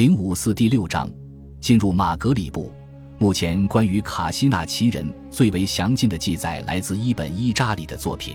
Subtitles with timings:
[0.00, 1.06] 零五四第六章，
[1.60, 2.72] 进入马格里布。
[3.18, 8.34] 目前关于卡西纳奇人最为详尽的记载来自伊本伊扎里的作品。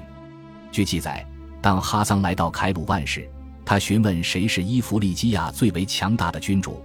[0.71, 1.25] 据记载，
[1.63, 3.28] 当哈桑来到凯鲁万时，
[3.65, 6.83] 他询问谁是伊弗利基亚最为强大的君主，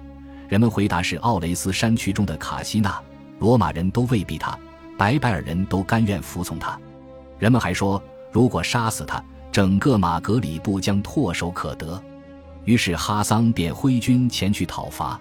[0.48, 2.98] 人们回答是奥雷斯山区中的卡西纳。
[3.38, 4.58] 罗马人都未必他，
[4.96, 6.80] 白拜尔人都甘愿服从他。
[7.38, 8.02] 人们还说，
[8.32, 9.22] 如果杀死他，
[9.52, 12.02] 整个马格里布将唾手可得。
[12.64, 15.20] 于是哈桑便挥军前去讨伐，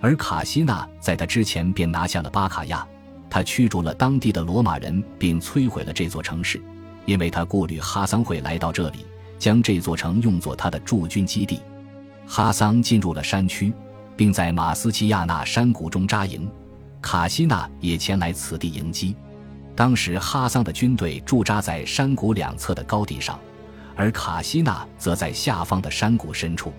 [0.00, 2.86] 而卡西纳在他之前便拿下了巴卡亚。
[3.30, 6.62] 他驱逐了当地的罗马人，并摧毁了这座城市，
[7.04, 9.04] 因为他顾虑哈桑会来到这里，
[9.38, 11.60] 将这座城用作他的驻军基地。
[12.26, 13.72] 哈桑进入了山区，
[14.16, 16.50] 并在马斯奇亚纳山谷中扎营，
[17.02, 19.14] 卡西纳也前来此地迎击。
[19.76, 23.38] 当时哈桑的军队驻扎在山谷两侧的高地上。
[23.98, 26.72] 而卡西娜则在下方的山谷深处。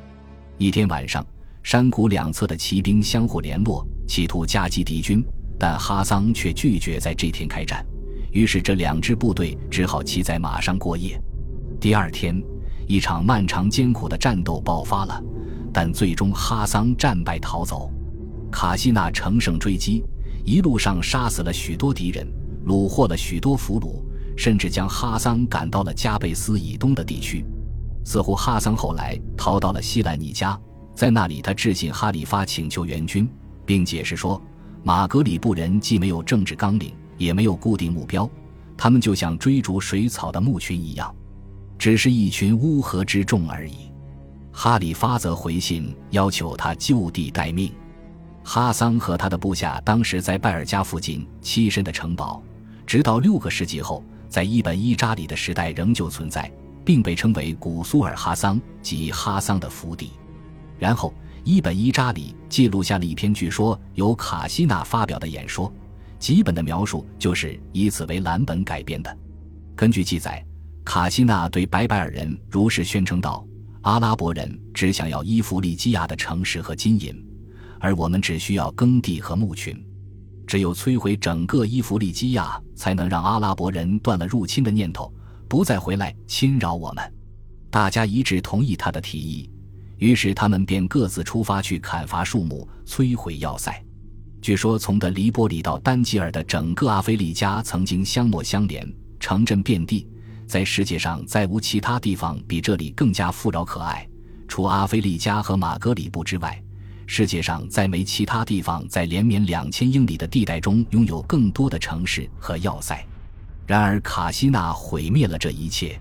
[0.58, 1.24] 一天晚上，
[1.62, 5.22] 山谷两侧的骑兵相互联络，企图夹击敌军，
[5.60, 7.86] 但哈桑却拒绝在这天开战。
[8.32, 11.22] 于是，这两支部队只好骑在马上过夜。
[11.78, 12.42] 第二天，
[12.88, 15.22] 一场漫长艰苦的战斗爆发了，
[15.74, 17.92] 但最终哈桑战败逃走。
[18.50, 20.06] 卡西娜乘胜追击，
[20.46, 22.26] 一路上杀死了许多敌人，
[22.66, 24.02] 虏获了许多俘虏。
[24.40, 27.44] 甚至将哈桑赶到了加贝斯以东的地区，
[28.06, 30.58] 似乎哈桑后来逃到了西兰尼加，
[30.96, 33.30] 在那里他致信哈里发请求援军，
[33.66, 34.42] 并解释说，
[34.82, 38.30] 马格里布人既没有政治纲领，也没有固定目标，
[38.78, 41.14] 他们就像追逐水草的牧群一样，
[41.78, 43.92] 只是一群乌合之众而已。
[44.54, 47.74] 哈里发则回信要求他就地待命。
[48.42, 52.42] 哈桑和他的部下当时在拜尔加附近栖身的城堡，
[52.88, 54.02] 直到六个世纪后。
[54.30, 56.50] 在伊本伊扎里的时代仍旧存在，
[56.86, 60.12] 并被称为古苏尔哈桑及哈桑的府邸。
[60.78, 61.14] 然后，
[61.44, 65.74] 伊本伊扎里记录下了一篇据说由卡西纳发表的演说，
[66.20, 69.18] 基本的描述就是以此为蓝本改编的。
[69.76, 70.46] 根据记载，
[70.86, 73.46] 卡西纳对白拜尔人如是宣称道
[73.82, 77.26] ：“阿拉伯人只想要伊弗利基亚的城市和金银，
[77.80, 79.76] 而我们只需要耕地和牧群。”
[80.50, 85.14] 只有摧毁整个伊弗利基亚，才能让阿拉伯人断了入侵的念头，
[85.48, 87.14] 不再回来侵扰我们。
[87.70, 89.48] 大家一致同意他的提议，
[89.98, 93.80] 于是他们便各自出发去砍伐树木、摧毁要塞。
[94.42, 100.08] 据说，从德黎波里到丹吉尔的整个阿非利加曾经相莫相连，城镇遍地，
[100.48, 104.10] 在世界上再无其他地方比这里更加富饶可爱，
[104.48, 106.60] 除阿非利加和马格里布之外。
[107.12, 113.04] 世界上再没其他地方在连绵两千英里的地带中拥有更多的城市和要塞。
[113.66, 116.00] 然而，卡西纳毁灭了这一切。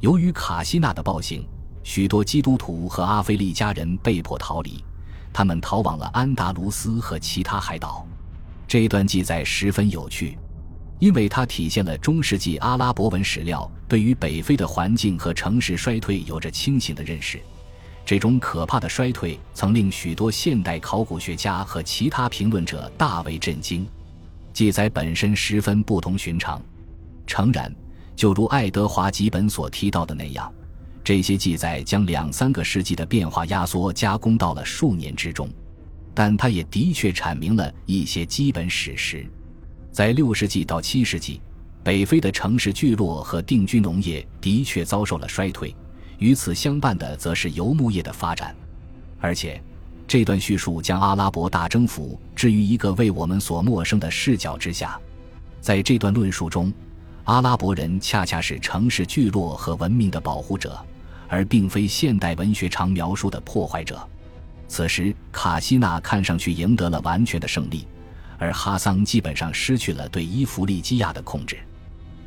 [0.00, 1.46] 由于卡西纳的暴行，
[1.82, 4.82] 许多基督徒和阿非利加人被迫逃离，
[5.34, 8.06] 他们逃往了安达卢斯和其他海岛。
[8.66, 10.38] 这一段记载十分有趣，
[10.98, 17.38] 因为它体现了中世纪阿拉伯文史料对于北非的环境和城市衰退有着清醒的认识。
[18.08, 23.86] 这种可怕的衰退曾令许多现代考古学家和其他评论者大为震惊。
[24.50, 26.58] 记载本身十分不同寻常。
[27.26, 27.70] 诚然，
[28.16, 30.50] 就如爱德华·吉本所提到的那样，
[31.04, 35.46] 这些记载将两三个世纪的变化压缩加工到了数年之中。
[36.14, 39.26] 但他也的确阐明了一些基本史实。
[39.92, 41.42] 在六世纪到七世纪，
[41.84, 45.76] 北非的城市聚落和定居农业的确遭受了衰退。
[46.18, 48.54] 与此相伴的，则是游牧业的发展，
[49.20, 49.62] 而且，
[50.06, 54.98] 这段叙述将阿拉伯大征服置于一个为我们所陌生的视角之下。
[55.60, 56.72] 在这段论述中，
[57.24, 60.78] 阿拉伯人恰恰是城市聚落和文明的保护者，
[61.28, 64.00] 而并非现代文学常描述的破坏者。
[64.66, 67.86] 此时，卡西纳看上去赢得了完全的胜利，
[68.38, 71.56] 而哈桑基本上失去了对伊弗利基亚的控制。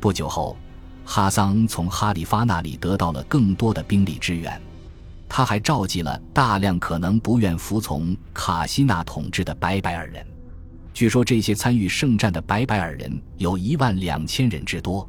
[0.00, 0.56] 不久后。
[1.04, 4.60] 哈桑从哈里发那里得到了更多的兵力支援，
[5.28, 10.26] 他还召集了大量可能不愿服从卡西纳统治的白白尔人。
[10.94, 15.08] 据说这些参与圣战的白白尔人有一万两千人之多。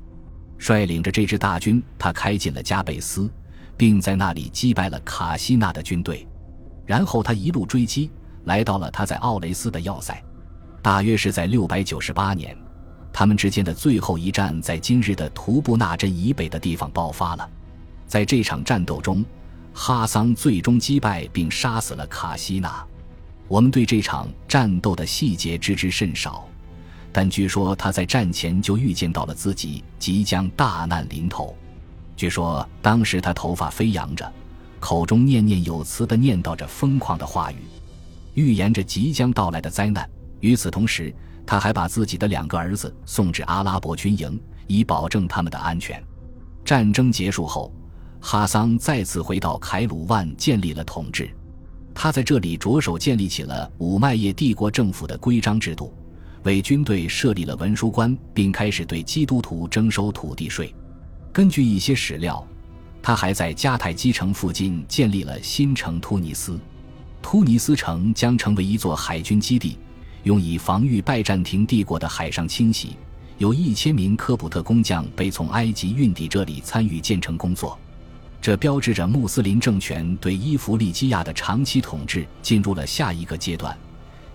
[0.57, 3.29] 率领着这支大军，他开进了加贝斯，
[3.75, 6.25] 并在那里击败了卡西纳的军队。
[6.85, 8.09] 然后他一路追击，
[8.45, 10.23] 来到了他在奥雷斯的要塞，
[10.81, 12.57] 大约是在六百九十八年。
[13.13, 17.47] 他们之间的最后一战在今日的图布纳镇以北的地方爆发了。
[18.07, 19.23] 在这场战斗中，
[19.71, 22.83] 哈桑最终击败并杀死了卡西纳。
[23.47, 26.47] 我们对这场战斗的细节知之甚少，
[27.11, 31.55] 但据说他在战前就预见到了自己即将大难临头。
[32.15, 34.31] 据说当时他头发飞扬着，
[34.79, 37.57] 口中念念有词地念叨着疯狂的话语。
[38.33, 40.09] 预言着即将到来的灾难。
[40.39, 41.13] 与此同时，
[41.45, 46.01] 他还把自己的两个儿子送至阿拉伯军营，以保证他们的安全。
[46.63, 47.73] 战争结束后，
[48.19, 51.29] 哈桑再次回到凯鲁万，建立了统治。
[51.93, 55.93] 他在这里着手建立起了五麦叶帝国政府的规章制度，
[56.43, 60.73] 为军队设立了文书官，并开始对基督徒征收土地税。
[61.31, 62.45] 根据一些史料，
[63.01, 66.59] 他还在迦太基城附近建立了新城突尼斯。
[67.21, 69.77] 突尼斯城将成为一座海军基地。
[70.23, 72.97] 用以防御拜占庭帝国的海上侵袭，
[73.37, 77.77] 有一千名科普特工匠被从埃及运抵这里参与建成工作。
[78.41, 83.77] 这标志着穆斯林政权对伊弗利基亚的长期统治进入了下一个阶段，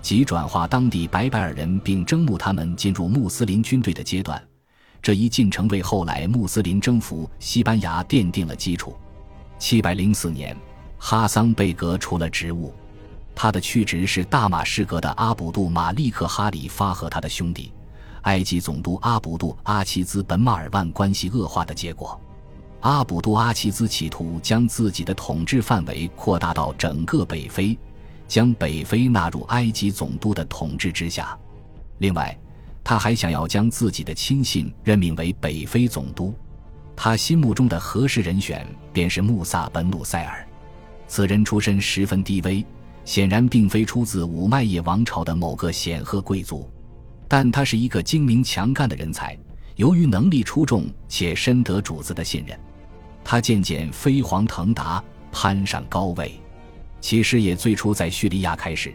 [0.00, 4.43] 即转化当地白白尔人并征募他们进入穆斯林军队的阶段。
[5.02, 8.96] 这一进程为后来穆斯林征服西班牙奠定了基础。
[9.58, 10.56] 七百零四年，
[10.96, 12.73] 哈桑贝格除了职务。
[13.40, 17.73] 他的去职是大马士革的阿卜杜马利克哈里发和他的兄弟
[18.23, 22.20] 埃及总督阿卜杜阿齐兹本马尔万关系恶化的结果。
[22.81, 27.79] 阿卜杜阿齐兹企图将自己的统治范围扩大到整个北非，
[28.26, 31.38] 将北非纳入埃及总督的统治之下。
[31.99, 32.37] 另外，
[32.82, 36.35] 他还想要将自己的亲信任命为北非总督。
[36.96, 40.44] 他心目中的合适人选便是穆萨本努塞尔。
[41.06, 42.67] 此人出身十分低微。
[43.08, 46.70] 显然并非出自五麦叶王朝的某个显赫贵族，
[47.26, 49.34] 但他是一个精明强干的人才。
[49.76, 52.60] 由于能力出众且深得主子的信任，
[53.25, 55.02] 他渐渐飞黄腾达，
[55.32, 56.38] 攀上高位。
[57.00, 58.93] 其事业最初在叙利亚开始，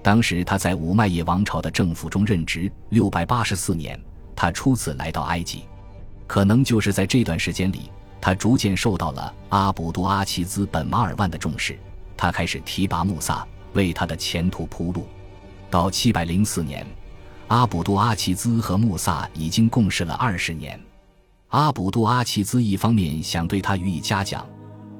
[0.00, 2.70] 当时他在五麦叶王朝的政府中任职。
[2.90, 4.00] 六百八十四年，
[4.36, 5.64] 他初次来到埃及，
[6.28, 7.90] 可能就是在这段时间里，
[8.20, 11.76] 他逐渐受到了阿卜杜阿齐兹本马尔万的重视，
[12.16, 13.44] 他开始提拔穆萨。
[13.76, 15.06] 为他的前途铺路。
[15.70, 16.84] 到七百零四年，
[17.48, 20.80] 阿卜杜阿齐兹和穆萨已经共事了二十年。
[21.48, 24.44] 阿卜杜阿齐兹一方面想对他予以嘉奖，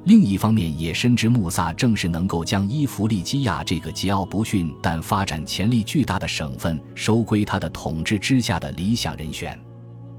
[0.05, 9.59] 另一方面也深知穆萨正是能够将伊弗利基亚这个桀骜不驯但发展潜力巨大的省份收归他的统治之下的理想人选。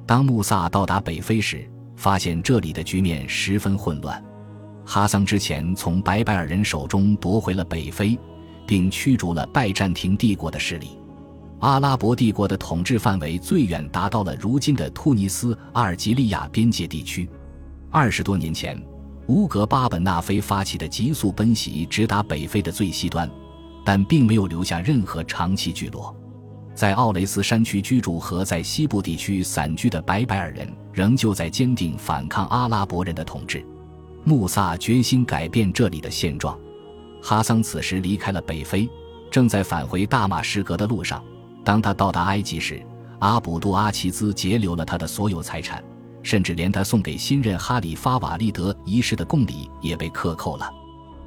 [0.06, 4.22] 当穆萨到达北非时，发现这里的局面十分混乱。
[4.86, 8.18] 哈桑之前从白白尔人手中夺回了北非。
[8.68, 10.90] 并驱逐了拜占庭帝国的势力，
[11.60, 17.28] 阿拉伯帝国的统治范围最远达到了如今的突尼斯、阿尔及利亚边界地区。
[17.90, 18.80] 二十多年前，
[19.28, 23.28] 乌格巴本纳菲发起的急速奔袭直达北非的最西端，
[23.86, 26.14] 但并没有留下任何长期聚落。
[26.76, 33.66] 在奥雷斯山区居住和在西部地区散居的白白尔人，仍旧在坚定反抗阿拉伯人的统治。
[34.24, 36.56] 穆萨决心改变这里的现状。
[37.28, 38.90] 哈桑此时离开了北非，
[39.30, 41.22] 正在返回大马士革的路上。
[41.62, 42.82] 当他到达埃及时，
[43.20, 45.84] 阿卜杜阿齐兹截留了他的所有财产，
[46.24, 50.72] 甚至连他送给新任哈里发瓦利德一世的贡礼也被克扣了。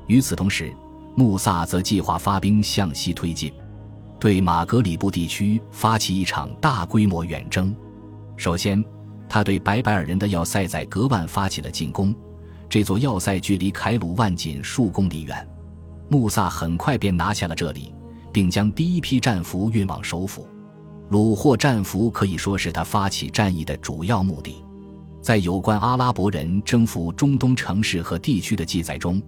[0.06, 0.74] 与此同时，
[1.14, 3.52] 穆萨则计划发兵向西推进，
[4.18, 7.76] 对马格里布地区发起一场大规模远征。
[8.38, 8.82] 首先，
[9.28, 12.14] 他对白白尔人的要塞在格万发起了进攻，
[12.70, 15.46] 这座要塞距离凯鲁万仅数公里远。
[16.10, 17.94] 穆萨很快便拿下了这里，
[18.32, 20.46] 并将第一批战俘运往首府。
[21.08, 24.56] 虏获战俘可以说是他发起战役的主要目的。
[25.22, 29.22] 在有关阿拉伯人征服中东城市和地区的记载中，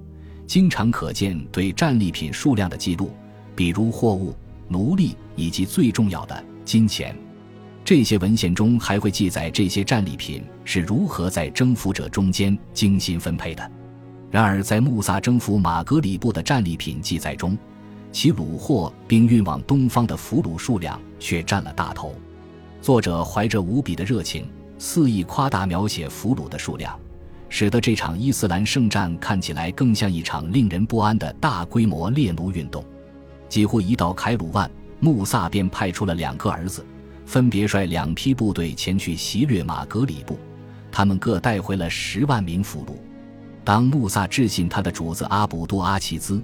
[0.45, 3.13] 经常可见对战利品数量的记录，
[3.55, 4.35] 比如货物、
[4.67, 7.17] 奴隶以及最重要的金钱。
[7.85, 13.71] 这些文献中还会记载这些战利品是如何在征服者中间精心分配的。
[14.33, 17.55] 然而，在穆萨征服马格里布的战利品记载中，
[18.11, 22.15] 其虏获并运往东方的俘虏数量却占了大头。
[22.81, 24.49] 作者怀着无比的热情，
[24.79, 26.99] 肆意夸大描写俘虏的数量，
[27.51, 32.83] 使得这场伊斯兰圣战看起来更像一场令人不安的大规模猎奴运动。
[33.51, 36.83] 几乎一到凯鲁万，穆萨便派出了两个儿子，
[37.27, 40.39] 分别率两批部队前去袭掠马格里布，
[40.91, 42.95] 他们各带回了十万名俘虏。
[43.65, 46.43] 当穆萨致信他的主子阿卜杜阿齐兹，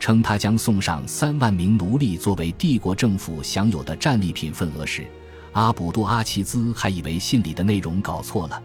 [0.00, 5.06] 称他将送上三万名奴隶作为帝国政府享有的战利品份额时，
[5.52, 8.62] 阿卜杜阿齐兹还以为信里的内容搞错了，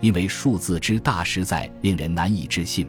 [0.00, 2.86] 因为数字之大实在令人难以置信。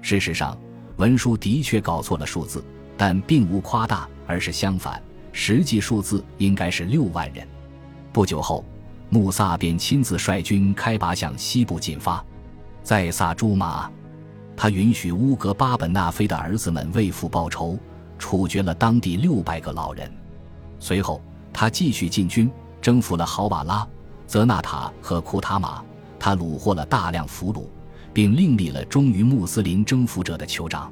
[0.00, 0.56] 事实上，
[0.96, 2.64] 文书的确搞错了数字，
[2.96, 5.02] 但并无夸大，而是相反，
[5.32, 7.46] 实际数字应该是六万人。
[8.12, 8.64] 不久后，
[9.10, 12.24] 穆萨便亲自率军开拔向西部进发。
[12.88, 13.86] 在萨朱马，
[14.56, 17.78] 他允许乌格巴本纳菲的儿子们为父报仇，
[18.18, 20.10] 处决了当地六百个老人。
[20.80, 21.20] 随后，
[21.52, 23.86] 他继续进军，征服了豪瓦拉、
[24.26, 25.84] 泽纳塔和库塔马。
[26.18, 27.66] 他虏获了大量俘虏，
[28.14, 30.90] 并另立了忠于穆斯林征服者的酋长。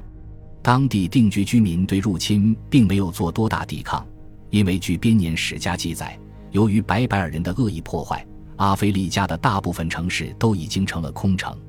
[0.61, 4.05] 当地定居居民对入侵并没有做多大抵抗，
[4.51, 6.15] 因为据编年史家记载，
[6.51, 8.23] 由于白白尔人的恶意破坏，
[8.57, 11.59] 阿非利加的大部分城市都已经成了空城。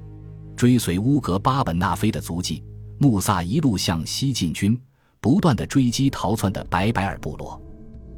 [0.59, 2.65] 追随乌格巴本纳菲的足迹，
[2.99, 4.77] 穆萨一路向西进军，
[5.21, 7.63] 不断的追击逃窜的白白尔部落。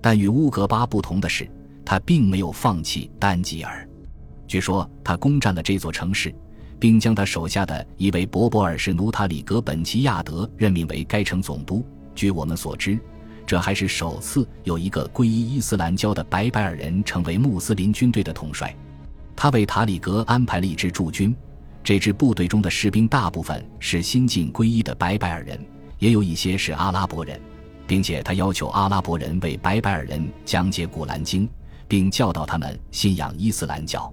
[0.01, 1.47] 但与乌格巴不同的是，
[1.85, 3.87] 他并没有放弃丹吉尔。
[4.49, 6.35] 据说他攻占了这座城市，
[6.79, 11.85] 并将他手下的一位博博尔什努塔里格本齐亚德任命为该城总督。
[12.15, 12.99] 据我们所知，
[13.47, 18.75] 这还是首次有一个皈依伊斯兰教的白白尔人成为穆斯林军队的统帅。
[19.37, 21.37] 他为塔里格安排了一支驻军，
[21.83, 25.59] 这支部队中的士兵大部分是新晋皈依的白白尔人，
[25.99, 27.41] 也有一些是阿拉伯人。
[27.91, 31.45] 并且他要求阿拉伯人为白白尔人讲解《古兰经》，
[31.89, 34.09] 并教导他们信仰伊斯兰教。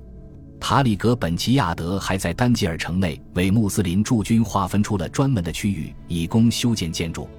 [0.60, 7.30] 塔里格本齐亚德还在丹吉尔城内为穆斯林驻军划分出了专门的区域，以供修建建筑。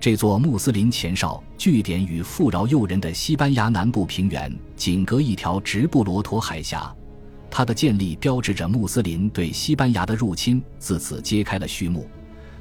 [0.00, 6.92] 这座穆斯林前哨据点与富饶诱人的西班牙南部平原仅隔一条直布罗陀海峡，
[7.50, 12.08] 它的建立标志着穆斯林对西班牙的入侵自此揭开了序幕。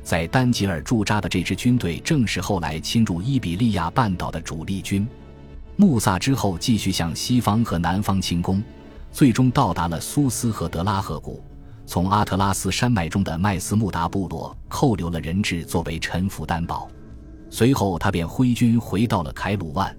[0.03, 5.07] 在丹吉尔驻扎的这支军队，正是后来侵入伊比利亚半岛的主力军。
[5.75, 8.63] 穆萨之后继续向西方和南方进攻，
[9.11, 11.43] 最终到达了苏斯和德拉赫谷，
[11.85, 16.87] 从阿特拉斯山脉中的麦斯穆达部落扣留了人质作为臣服担保。
[17.49, 19.95] 随后，他便挥军回到了凯鲁万。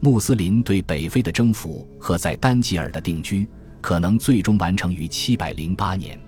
[0.00, 3.48] 穆斯林对北非的征服和在丹吉尔的定居，
[3.86, 6.18] 可能最终完成于七百零八年。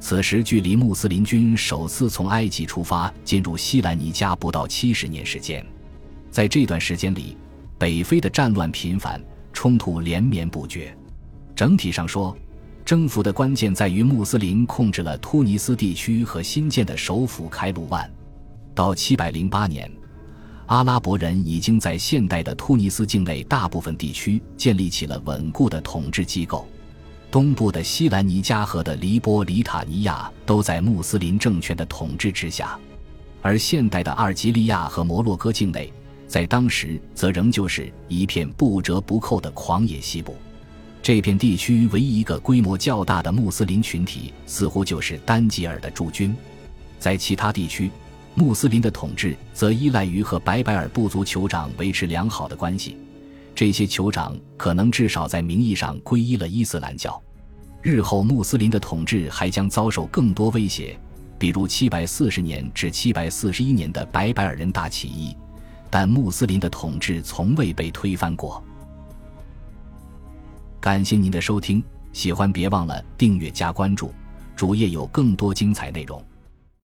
[0.00, 5.64] 此时距离穆斯林军首次从埃及出发进入西兰尼加不到七十年时间，
[6.30, 7.38] 在这段时间里，
[7.78, 9.18] 北非的战乱频繁，
[9.50, 10.94] 冲突连绵不绝。
[11.56, 12.36] 整体上说，
[12.84, 18.06] 征服的关键在于穆斯林控制了突尼斯地区和新建的首府开鲁万。
[18.74, 19.90] 到七百零八年，
[20.66, 26.68] 阿拉伯人已经在现代的突尼斯境内大部分地区建立起了稳固的统治机构。
[27.30, 32.76] 东部的西兰尼加河的黎波里塔尼亚都在穆斯林政权的统治之下，
[33.40, 35.92] 而现代的阿尔及利亚和摩洛哥境内，
[36.26, 40.34] 在当时则仍旧是一片不折不扣的狂野西部。
[41.00, 46.34] 这片地区唯一一个规模较大的穆斯林群体，似乎就是丹吉尔的驻军。
[46.98, 47.92] 在其他地区，
[48.34, 52.98] 穆斯林的统治则依赖于和白白尔部族酋长维持良好的关系。
[53.60, 57.22] 这些酋长可能至少在名义上皈依了伊斯兰教，
[57.82, 60.98] 日后穆斯林的统治还将遭受更多威胁，
[61.38, 65.36] 比如740年至741年的白白尔人大起义，
[65.90, 68.64] 但穆斯林的统治从未被推翻过。
[70.80, 74.10] 感谢您的收听，喜欢别忘了订阅加关注，
[74.56, 76.24] 主页有更多精彩内容。